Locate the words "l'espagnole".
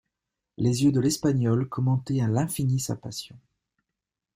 0.99-1.69